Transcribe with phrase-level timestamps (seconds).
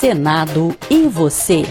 [0.00, 1.62] Senado e você.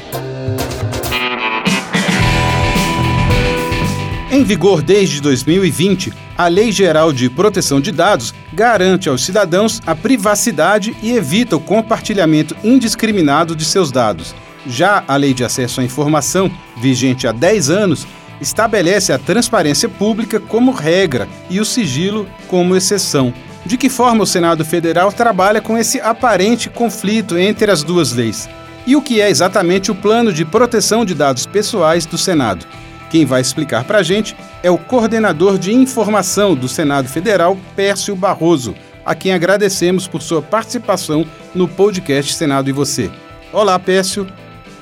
[4.31, 9.95] Em vigor desde 2020, a Lei Geral de Proteção de Dados garante aos cidadãos a
[9.95, 14.35] privacidade e evita o compartilhamento indiscriminado de seus dados.
[14.67, 18.05] Já a Lei de Acesso à Informação, vigente há 10 anos,
[18.39, 23.33] estabelece a transparência pública como regra e o sigilo como exceção.
[23.69, 28.49] De que forma o Senado Federal trabalha com esse aparente conflito entre as duas leis?
[28.87, 32.65] E o que é exatamente o Plano de Proteção de Dados Pessoais do Senado?
[33.11, 38.15] Quem vai explicar para a gente é o coordenador de informação do Senado Federal, Pércio
[38.15, 38.73] Barroso,
[39.05, 43.11] a quem agradecemos por sua participação no podcast Senado e Você.
[43.53, 44.25] Olá, Pércio.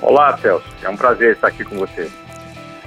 [0.01, 0.65] Olá, Celso.
[0.81, 2.09] É um prazer estar aqui com você.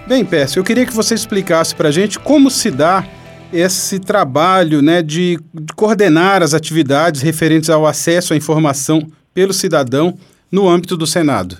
[0.06, 3.04] Bem, Pércio, eu queria que você explicasse para a gente como se dá
[3.52, 10.14] esse trabalho né, de, de coordenar as atividades referentes ao acesso à informação pelo cidadão
[10.50, 11.56] no âmbito do Senado.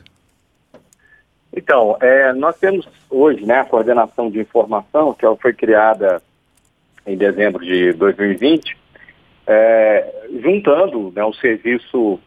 [1.55, 6.23] Então, é, nós temos hoje né, a coordenação de informação, que foi criada
[7.07, 8.77] em dezembro de 2020,
[9.47, 12.21] é, juntando né, o serviço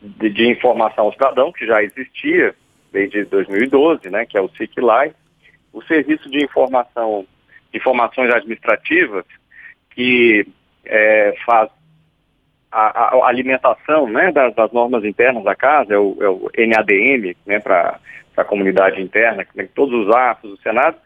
[0.00, 2.54] de, de, informação ao cidadão, que já existia
[2.92, 5.12] desde 2012, né, que é o SIC-LAI,
[5.72, 7.26] o serviço de informação,
[7.72, 9.24] informações administrativas,
[9.90, 10.46] que
[10.84, 11.70] é, faz
[12.70, 17.34] a, a, alimentação né, das, das, normas internas da casa, é o, é o NADM,
[17.46, 17.98] né, para
[18.36, 20.96] a comunidade interna, né, todos os atos do Senado,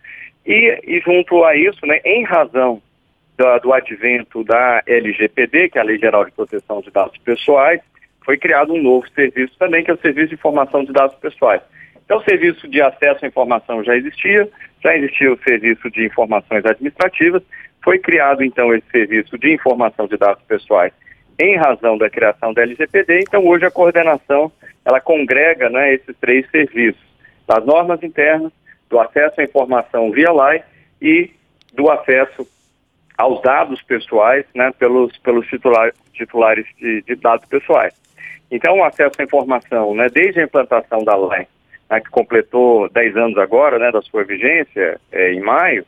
[0.44, 2.83] e, e junto a isso, né, em razão
[3.36, 7.80] do, do advento da LGPD, que é a Lei Geral de Proteção de Dados Pessoais,
[8.24, 11.62] foi criado um novo serviço também, que é o Serviço de Informação de Dados Pessoais.
[12.12, 14.46] Então, o serviço de acesso à informação já existia,
[14.84, 17.42] já existia o serviço de informações administrativas,
[17.82, 20.92] foi criado então esse serviço de informação de dados pessoais
[21.40, 23.20] em razão da criação da LGPD.
[23.20, 24.52] Então, hoje a coordenação
[24.84, 27.02] ela congrega né, esses três serviços:
[27.46, 28.52] das normas internas,
[28.90, 30.62] do acesso à informação via LAI
[31.00, 31.30] e
[31.72, 32.46] do acesso
[33.17, 37.95] aos dados pessoais né, pelos, pelos titular, titulares de, de, dados pessoais.
[38.51, 41.48] Então, o acesso à informação, né, desde a implantação da LAI
[41.92, 45.85] né, que completou 10 anos agora, né, da sua vigência, é, em maio,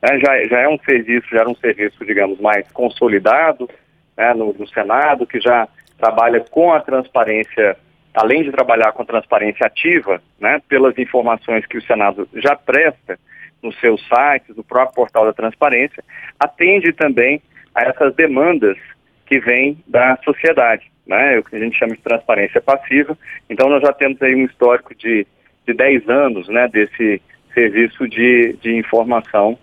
[0.00, 3.68] né, já, já é um serviço, já era um serviço, digamos, mais consolidado
[4.16, 5.66] né, no, no Senado, que já
[5.98, 7.76] trabalha com a transparência,
[8.14, 13.18] além de trabalhar com a transparência ativa, né, pelas informações que o Senado já presta
[13.60, 16.04] nos seus sites, no próprio portal da transparência,
[16.38, 17.42] atende também
[17.74, 18.78] a essas demandas
[19.26, 23.18] que vêm da sociedade, né, o que a gente chama de transparência passiva.
[23.50, 25.26] Então, nós já temos aí um histórico de
[25.68, 27.20] de 10 anos né, desse
[27.52, 29.58] serviço de, de informação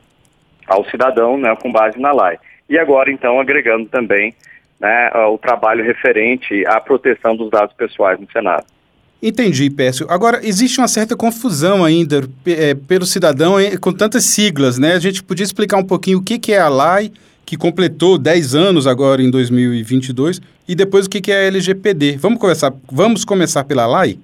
[0.67, 2.37] ao cidadão né, com base na lei.
[2.69, 4.33] E agora, então, agregando também
[4.79, 8.65] né, o trabalho referente à proteção dos dados pessoais no Senado.
[9.21, 10.05] Entendi, Pécio.
[10.09, 14.93] Agora, existe uma certa confusão ainda é, pelo cidadão com tantas siglas, né?
[14.93, 17.11] A gente podia explicar um pouquinho o que, que é a LAI,
[17.43, 22.17] que completou 10 anos agora em 2022, e depois o que, que é a LGPD.
[22.17, 24.19] Vamos começar, vamos começar pela LAI?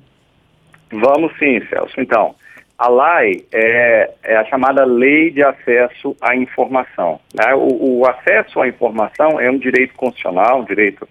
[0.92, 2.00] Vamos sim, Celso.
[2.00, 2.36] Então,
[2.78, 7.20] a LAI é, é a chamada Lei de Acesso à Informação.
[7.34, 7.54] Né?
[7.54, 11.08] O, o, acesso à informação é um direito constitucional, um direito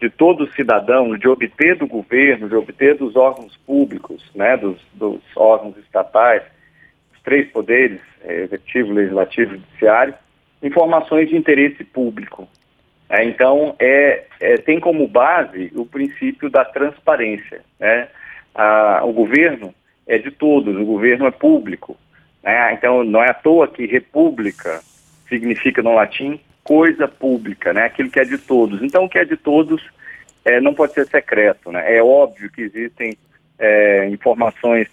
[0.00, 4.56] de todo cidadão de obter do governo, de obter dos órgãos públicos, né?
[4.56, 6.42] dos, dos órgãos estatais,
[7.14, 10.14] os três poderes, é, executivo, legislativo e judiciário,
[10.62, 12.46] informações de interesse público.
[13.08, 17.62] É, então, é, é, tem como base o princípio da transparência.
[17.80, 18.08] Né?
[18.58, 19.72] A, o governo
[20.06, 21.96] é de todos, o governo é público.
[22.42, 22.74] Né?
[22.74, 24.80] Então, não é à toa que república
[25.28, 27.84] significa no latim coisa pública, né?
[27.84, 28.82] aquilo que é de todos.
[28.82, 29.80] Então, o que é de todos
[30.44, 31.70] é, não pode ser secreto.
[31.70, 31.96] Né?
[31.96, 33.16] É óbvio que existem
[33.58, 34.88] é, informações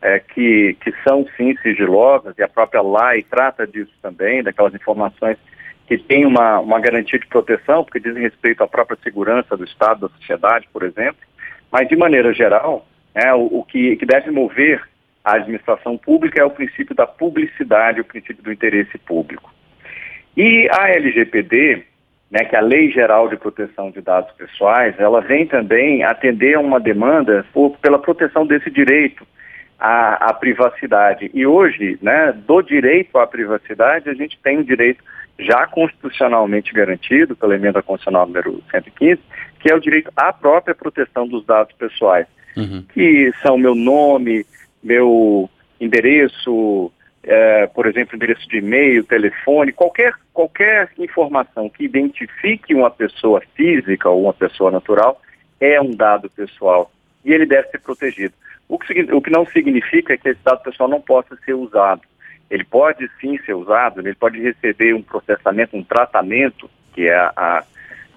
[0.00, 5.36] é, que, que são, sim, sigilosas, e a própria lei trata disso também, daquelas informações
[5.86, 10.08] que têm uma, uma garantia de proteção, porque dizem respeito à própria segurança do Estado,
[10.08, 11.20] da sociedade, por exemplo.
[11.70, 14.82] Mas, de maneira geral, né, o, o que, que deve mover
[15.24, 19.52] a administração pública é o princípio da publicidade, o princípio do interesse público.
[20.36, 21.84] E a LGPD,
[22.30, 26.54] né, que é a Lei Geral de Proteção de Dados Pessoais, ela vem também atender
[26.54, 29.26] a uma demanda por, pela proteção desse direito
[29.78, 31.30] à, à, privacidade.
[31.34, 35.02] E hoje, né, do direito à privacidade, a gente tem o direito
[35.38, 39.20] já constitucionalmente garantido pela emenda constitucional número 115,
[39.60, 42.26] que é o direito à própria proteção dos dados pessoais,
[42.56, 42.84] uhum.
[42.92, 44.44] que são meu nome,
[44.82, 45.48] meu
[45.80, 46.90] endereço,
[47.22, 54.08] é, por exemplo, endereço de e-mail, telefone, qualquer, qualquer informação que identifique uma pessoa física
[54.08, 55.20] ou uma pessoa natural
[55.60, 56.90] é um dado pessoal
[57.24, 58.34] e ele deve ser protegido.
[58.68, 62.02] O que, o que não significa que esse dado pessoal não possa ser usado.
[62.50, 67.32] Ele pode sim ser usado, ele pode receber um processamento, um tratamento, que é a,
[67.36, 67.64] a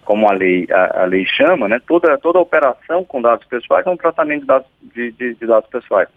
[0.03, 1.79] como a lei, a, a, lei chama, né?
[1.85, 5.69] toda, toda operação com dados pessoais é um tratamento de dados, de, de, de dados
[5.69, 6.09] pessoais.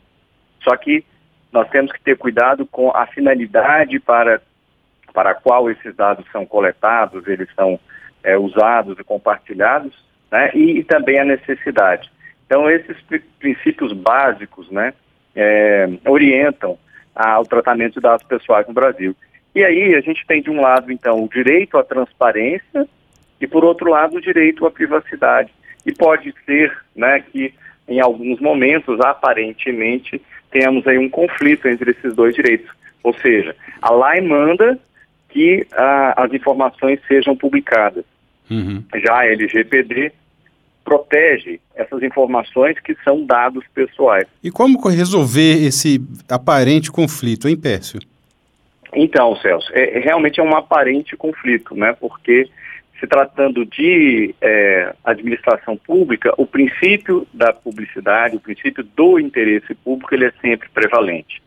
[0.62, 1.04] Só que
[1.52, 4.42] nós temos que ter cuidado com a finalidade para,
[5.12, 7.78] para a qual esses dados são coletados, eles são
[8.22, 9.94] é, usados e compartilhados,
[10.30, 10.50] né?
[10.54, 12.10] e, e, também a necessidade.
[12.46, 12.96] Então, esses
[13.38, 14.92] princípios básicos né,
[15.34, 16.78] é, orientam
[17.14, 19.16] ao tratamento de dados pessoais no Brasil.
[19.54, 22.86] E aí a gente tem de um lado, então, o direito à transparência
[23.40, 25.50] e, por outro lado, o direito à privacidade.
[25.84, 27.52] E pode ser né, que,
[27.88, 32.70] em alguns momentos, aparentemente, tenhamos aí um conflito entre esses dois direitos.
[33.02, 34.78] Ou seja, a lei manda
[35.28, 38.04] que ah, as informações sejam publicadas.
[38.50, 38.82] Uhum.
[38.96, 40.12] Já a LGPD
[40.84, 44.26] protege essas informações que são dados pessoais.
[44.42, 48.00] E como resolver esse aparente conflito, hein, Pércio?
[48.94, 51.92] Então, Celso, é, realmente é um aparente conflito, né?
[52.00, 52.48] Porque
[52.98, 60.14] se tratando de é, administração pública, o princípio da publicidade, o princípio do interesse público,
[60.14, 61.42] ele é sempre prevalente.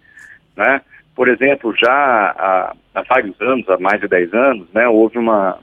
[0.55, 0.81] Né?
[1.15, 5.59] Por exemplo, já há, há vários anos, há mais de 10 anos, né, houve uma,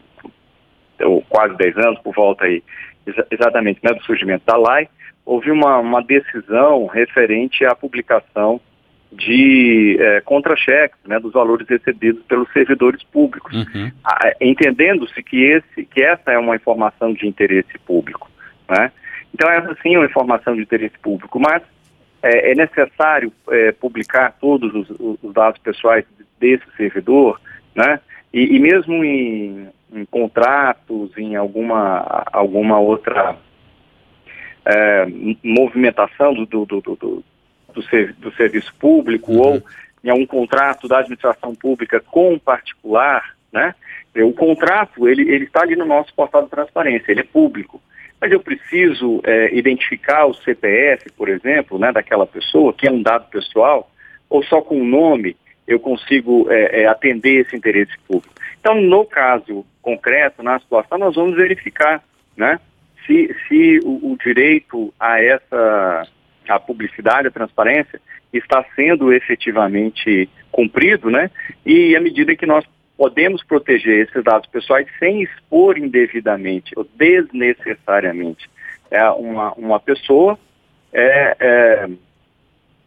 [1.01, 2.63] ou quase 10 anos, por volta aí,
[3.07, 4.89] exa exatamente né, do surgimento da LAI,
[5.25, 8.61] houve uma, uma decisão referente à publicação
[9.17, 13.91] de é, contra-cheques, né, dos valores recebidos pelos servidores públicos, uhum.
[14.41, 18.31] entendendo-se que esse, que essa é uma informação de interesse público,
[18.69, 18.93] né?
[19.33, 21.63] Então essa sim é uma informação de interesse público, mas
[22.23, 26.05] é, é necessário é, publicar todos os, os, dados pessoais
[26.39, 27.41] desse servidor,
[27.75, 28.01] né?
[28.33, 33.37] E, e mesmo em, em, contratos, em alguma alguma outra
[34.65, 35.07] é,
[35.43, 37.25] movimentação do, do, do, do
[37.77, 39.41] do, ser, do serviço público uhum.
[39.41, 39.63] ou
[40.03, 43.75] em algum contrato da administração pública com um particular, né?
[44.17, 47.83] O contrato, ele, ele está ali no nosso portal de transparência, ele é público.
[48.19, 53.03] Mas eu preciso é, identificar o CPF, por exemplo, né, daquela pessoa, que é um
[53.03, 53.91] dado pessoal,
[54.31, 55.37] ou só com o nome
[55.69, 58.35] eu consigo é, é, atender esse interesse público.
[58.59, 62.03] Então, no caso concreto, na situação, nós vamos verificar
[62.37, 62.59] né,
[63.07, 66.07] se, se o, o direito a essa
[66.53, 68.01] a publicidade, a transparência,
[68.33, 71.31] está sendo efetivamente cumprido, né?
[71.65, 72.65] E à medida que nós
[72.97, 78.49] podemos proteger esses dados pessoais sem expor indevidamente ou desnecessariamente
[78.91, 80.39] é, uma, uma pessoa,
[80.93, 81.89] é, é,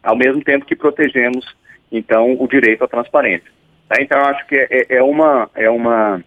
[0.02, 1.46] ao mesmo tempo que protegemos,
[1.92, 3.50] então, o direito à transparência.
[3.88, 3.96] Tá?
[4.00, 6.24] Então, eu acho que é, é uma, é uma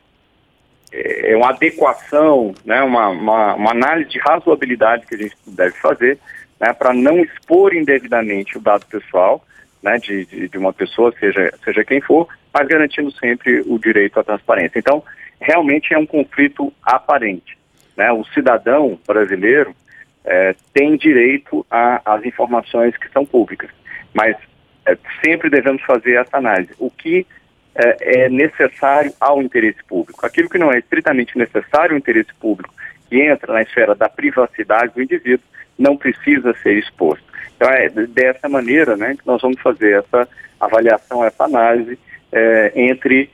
[0.96, 6.20] é uma adequação, né, uma, uma, uma análise de razoabilidade que a gente deve fazer
[6.64, 9.46] né, para não expor indevidamente o dado pessoal
[9.82, 14.18] né, de, de, de, uma pessoa, seja, seja quem for, mas garantindo sempre o direito
[14.18, 14.80] à transparência.
[14.80, 15.04] Então,
[15.42, 17.58] realmente é um conflito aparente.
[17.98, 18.10] Né?
[18.14, 19.76] O cidadão brasileiro
[20.24, 23.70] é, tem direito às informações que são públicas,
[24.14, 24.38] mas
[24.86, 26.72] é, sempre devemos fazer essa análise.
[26.80, 27.28] O que
[27.76, 30.26] é, é necessário ao interesse público?
[30.26, 32.74] Aquilo que não é estritamente necessário ao interesse público,
[33.10, 35.46] que entra na esfera da privacidade do indivíduo,
[35.78, 37.24] não precisa ser exposto.
[37.56, 40.28] Então é dessa maneira né, que nós vamos fazer essa
[40.60, 41.98] avaliação, essa análise
[42.32, 43.30] é, entre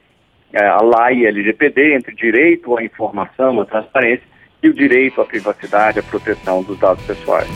[0.52, 4.24] é, a lei e a LGPD, entre direito à informação, à transparência
[4.62, 7.48] e o direito à privacidade, à proteção dos dados pessoais.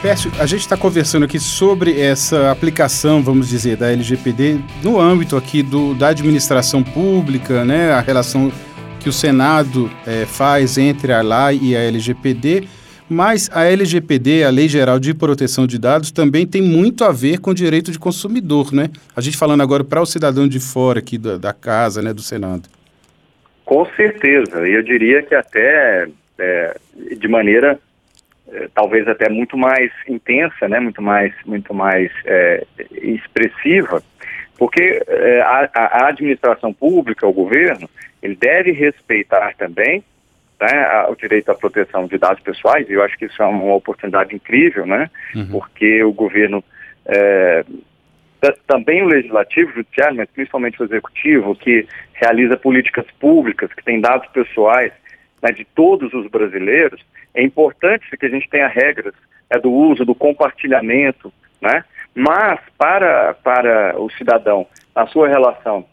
[0.00, 5.36] Pércio, a gente está conversando aqui sobre essa aplicação, vamos dizer, da LGPD no âmbito
[5.36, 8.52] aqui do, da administração pública, né, a relação
[9.00, 12.68] que o Senado é, faz entre a lei e a LGPD.
[13.08, 17.38] Mas a LGPD, a Lei Geral de Proteção de Dados, também tem muito a ver
[17.38, 18.90] com o direito de consumidor, né?
[19.14, 22.20] A gente falando agora para o cidadão de fora aqui da, da, casa, né, do
[22.20, 22.68] Senado.
[23.64, 26.08] Com certeza, eu diria que até
[26.38, 26.76] é,
[27.16, 27.78] de maneira
[28.48, 34.02] é, talvez até muito mais intensa, né, muito mais, muito mais é, expressiva,
[34.58, 37.88] porque é, a, a administração pública, o governo,
[38.20, 40.02] ele deve respeitar também
[40.60, 43.74] né, o direito à proteção de dados pessoais, e eu acho que isso é uma
[43.74, 45.48] oportunidade incrível, né, uhum.
[45.52, 46.64] porque o governo,
[47.04, 47.64] é,
[48.66, 54.00] também o legislativo, o judiciário, mas principalmente o executivo, que realiza políticas públicas, que tem
[54.00, 54.92] dados pessoais
[55.42, 59.14] né, de todos os brasileiros, é importante que a gente tenha regras
[59.50, 61.84] é, do uso, do compartilhamento, né,
[62.14, 65.84] mas para, para o cidadão, na sua relação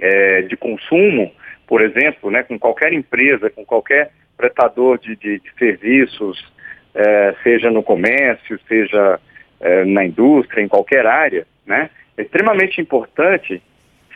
[0.00, 1.32] é, de consumo,
[1.66, 6.52] por exemplo, né, com qualquer empresa, com qualquer prestador de, de, de serviços
[6.94, 9.20] é, seja no comércio, seja
[9.60, 11.90] é, na indústria, em qualquer área, né?
[12.16, 13.62] É extremamente importante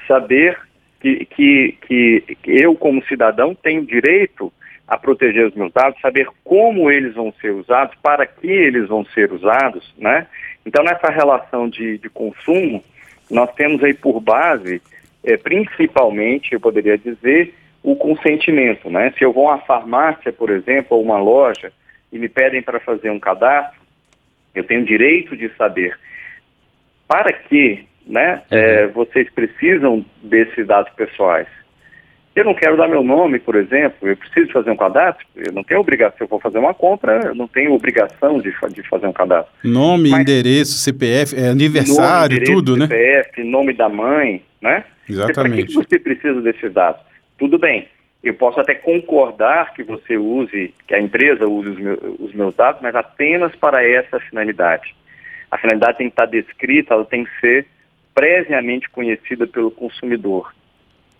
[0.08, 0.58] saber
[1.00, 4.52] que, que, que, eu, como cidadão, tenho direito
[4.88, 9.04] a proteger os meus dados, saber como eles vão ser usados, para que eles vão
[9.06, 10.26] ser usados, né?
[10.64, 12.82] Então, nessa relação de, de consumo,
[13.30, 14.82] nós temos aí por base,
[15.24, 19.12] é, principalmente, eu poderia dizer, o consentimento, né?
[19.16, 21.72] Se eu vou a uma farmácia, por exemplo, ou uma loja,
[22.12, 23.80] e me pedem para fazer um cadastro,
[24.54, 25.96] eu tenho direito de saber
[27.06, 28.58] para que né, uhum.
[28.58, 31.46] é, vocês precisam desses dados pessoais.
[32.34, 35.64] Eu não quero dar meu nome, por exemplo, eu preciso fazer um cadastro, eu não
[35.64, 39.08] tenho obrigação, se eu for fazer uma compra, eu não tenho obrigação de, de fazer
[39.08, 39.52] um cadastro.
[39.64, 43.22] Nome, Mas, endereço, CPF, é, aniversário, nome, tudo, CPF, né?
[43.24, 44.84] CPF, nome da mãe, né?
[45.10, 45.56] Exatamente.
[45.56, 47.00] Para que você precisa desses dados?
[47.38, 47.88] Tudo bem,
[48.22, 52.54] eu posso até concordar que você use, que a empresa use os, meus, os meus
[52.54, 54.94] dados, mas apenas para essa finalidade.
[55.50, 57.66] A finalidade tem que estar descrita, ela tem que ser
[58.14, 60.52] previamente conhecida pelo consumidor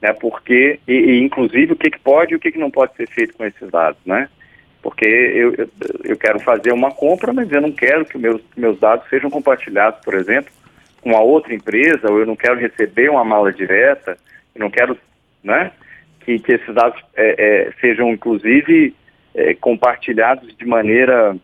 [0.00, 0.12] né?
[0.14, 3.08] Porque, e, e, inclusive, o que, que pode e o que, que não pode ser
[3.08, 4.28] feito com esses dados, né?
[4.82, 5.70] Porque eu, eu,
[6.04, 10.00] eu quero fazer uma compra, mas eu não quero que meus, meus dados sejam compartilhados,
[10.02, 10.50] por exemplo,
[11.00, 14.16] com a outra empresa, ou eu não quero receber uma mala direta,
[14.54, 14.96] eu não quero,
[15.42, 15.72] né?
[16.20, 18.94] Que, que esses dados é, é, sejam, inclusive,
[19.34, 21.36] é, compartilhados de maneira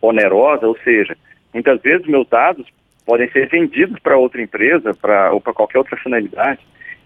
[0.00, 1.16] onerosa, ou seja,
[1.52, 2.66] muitas vezes meus dados
[3.04, 6.60] podem ser vendidos para outra empresa pra, ou para qualquer outra finalidade.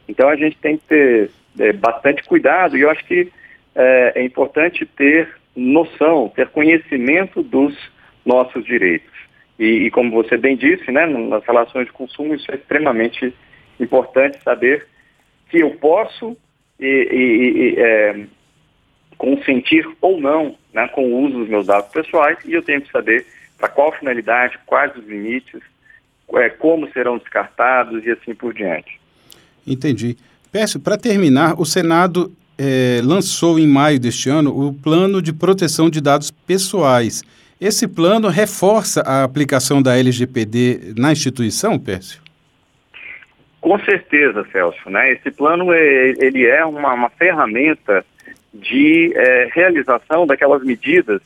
[0.09, 3.33] Então a gente tem que ter é, bastante cuidado e eu acho que
[3.75, 7.75] é, é importante ter noção, ter conhecimento dos
[8.25, 9.11] nossos direitos.
[9.63, 13.33] E, e, como você bem disse, né, nas relações de consumo, isso é extremamente
[13.79, 14.89] importante saber
[15.49, 16.37] que eu posso
[16.81, 18.27] e, e, é,
[19.17, 22.91] consentir ou não né, com o uso dos meus dados pessoais e eu tenho que
[22.91, 23.25] saber
[23.57, 25.61] para qual finalidade, quais os limites,
[26.35, 29.01] é, como serão descartados e assim por diante.
[29.65, 30.17] Entendi.
[30.51, 35.89] Peço, para terminar, o Senado é, lançou em maio deste ano o Plano de Proteção
[35.89, 37.23] de Dados Pessoais.
[37.65, 42.21] Esse plano reforça a aplicação da LGPD na instituição, Pércio?
[43.61, 44.91] Com certeza, Celso.
[44.91, 45.13] Né?
[45.13, 48.05] Esse plano é, ele é uma, uma ferramenta
[48.53, 51.23] de é, realização daquelas medidas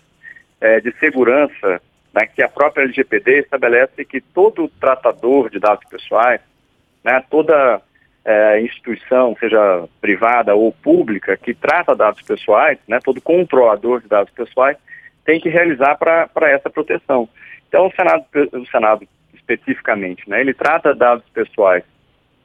[0.61, 1.81] é, de segurança
[2.15, 6.43] né, que a própria LGPD estabelece que todo tratador de dados pessoais,
[7.03, 7.81] né, toda
[8.27, 14.35] é, instituição, seja privada ou pública, que trata dados pessoais, né, todo controlador de dados
[14.35, 14.77] pessoais,
[15.27, 17.29] tem que realizar para essa proteção.
[17.69, 21.85] Então, o Senado, o Senado especificamente, né, ele trata dados pessoais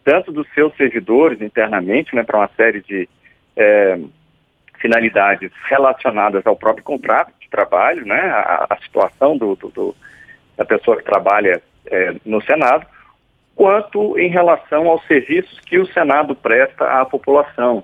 [0.03, 3.07] tanto dos seus servidores internamente, né, para uma série de
[3.55, 3.99] é,
[4.79, 9.95] finalidades relacionadas ao próprio contrato de trabalho, né, a, a situação do, do, do,
[10.57, 12.85] da pessoa que trabalha é, no Senado,
[13.55, 17.83] quanto em relação aos serviços que o Senado presta à população,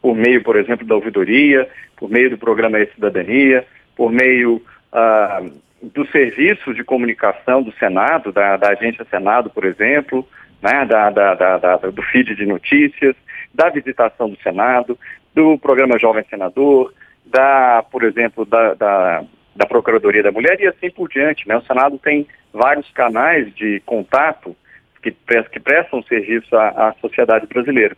[0.00, 3.64] por meio, por exemplo, da ouvidoria, por meio do programa de cidadania,
[3.96, 5.42] por meio ah,
[5.82, 10.26] dos serviços de comunicação do Senado, da, da agência Senado, por exemplo,
[10.62, 13.16] né, da, da, da, do feed de notícias,
[13.52, 14.98] da visitação do Senado,
[15.34, 16.94] do programa Jovem Senador,
[17.26, 19.24] da, por exemplo, da, da,
[19.56, 21.48] da Procuradoria da Mulher e assim por diante.
[21.48, 21.56] Né?
[21.56, 24.56] O Senado tem vários canais de contato
[25.02, 27.96] que, que prestam serviço à, à sociedade brasileira.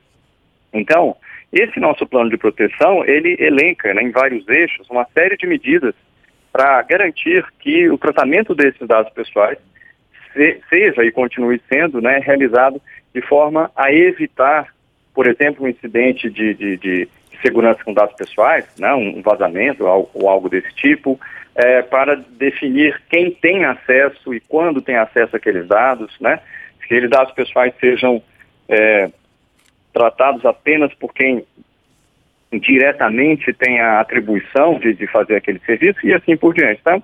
[0.72, 1.16] Então,
[1.54, 5.94] esse nosso plano de proteção, ele elenca né, em vários eixos uma série de medidas
[6.52, 9.58] para garantir que o tratamento desses dados pessoais
[10.32, 12.80] se, seja e continue sendo né, realizado
[13.14, 14.68] de forma a evitar,
[15.14, 17.08] por exemplo, um incidente de, de, de
[17.40, 21.20] segurança com dados pessoais, né, um vazamento ou, algo desse tipo,
[21.54, 26.40] é, para definir quem tem acesso e quando tem acesso àqueles dados, né,
[26.78, 28.20] que aqueles dados pessoais sejam
[28.68, 29.08] é,
[29.94, 31.46] tratados apenas por quem
[32.52, 37.00] diretamente tem a atribuição de, de, fazer aquele serviço e assim por diante, tá?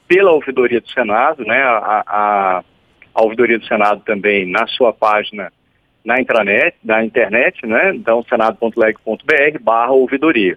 [0.09, 2.65] pela ouvidoria do Senado, né, a, a,
[3.19, 5.53] a ouvidoria do Senado também na sua página
[6.05, 10.57] na intranet, na internet, né, então senado.leg.br barra ouvidoria.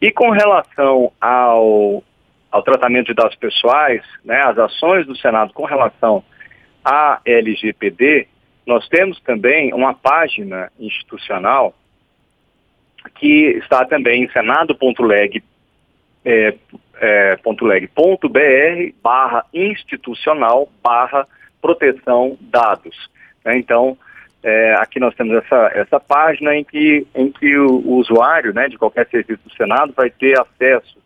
[0.00, 2.04] E com relação ao,
[2.52, 6.22] ao tratamento de dados pessoais, né, as ações do Senado com relação
[6.84, 8.28] à LGPD,
[8.64, 11.74] nós temos também uma página institucional
[13.16, 15.42] que está também em senado.leg
[16.24, 16.54] é,
[17.00, 17.38] é,
[19.02, 21.26] barra institucional barra
[21.60, 23.10] proteção dados.
[23.44, 23.58] Né?
[23.58, 23.96] Então,
[24.42, 28.68] é, aqui nós temos essa, essa página em que, em que o, o usuário né,
[28.68, 30.98] de qualquer serviço do Senado vai ter acesso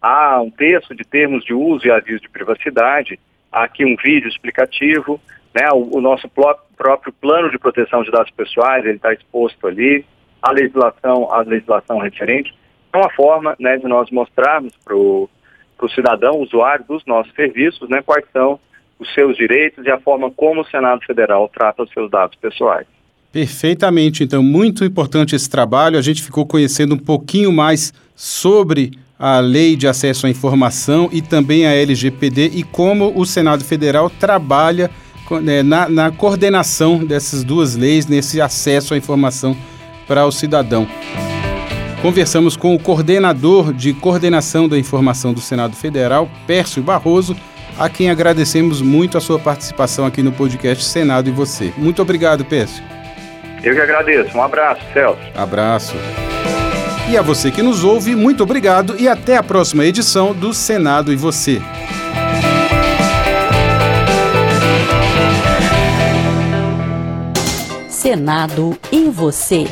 [0.00, 3.18] a um texto de termos de uso e aviso de privacidade,
[3.50, 5.20] aqui um vídeo explicativo,
[5.52, 10.04] né, o, o nosso próprio plano de proteção de dados pessoais, ele está exposto ali,
[10.40, 12.54] a legislação, a legislação referente.
[12.92, 15.28] É uma forma né, de nós mostrarmos para o
[15.94, 18.60] cidadão, usuário dos nossos serviços, né, quais são
[18.98, 22.86] os seus direitos e a forma como o Senado Federal trata os seus dados pessoais.
[23.32, 25.98] Perfeitamente, então, muito importante esse trabalho.
[25.98, 31.20] A gente ficou conhecendo um pouquinho mais sobre a Lei de Acesso à Informação e
[31.20, 34.90] também a LGPD e como o Senado Federal trabalha
[35.42, 39.56] né, na, na coordenação dessas duas leis, nesse acesso à informação
[40.06, 40.86] para o cidadão.
[42.00, 47.36] Conversamos com o coordenador de coordenação da informação do Senado Federal, Pércio Barroso,
[47.78, 51.72] a quem agradecemos muito a sua participação aqui no podcast Senado e Você.
[51.76, 52.82] Muito obrigado, Pércio.
[53.62, 54.36] Eu que agradeço.
[54.36, 55.20] Um abraço, Celso.
[55.34, 55.94] Abraço.
[57.10, 61.12] E a você que nos ouve, muito obrigado e até a próxima edição do Senado
[61.12, 61.62] e Você.
[67.88, 69.66] Senado e você.